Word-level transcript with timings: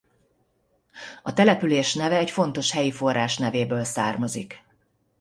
A 1.23 1.33
település 1.33 1.93
neve 1.93 2.15
egy 2.17 2.31
fontos 2.31 2.71
helyi 2.71 2.91
forrás 2.91 3.37
nevéből 3.37 3.83
származik. 3.83 4.63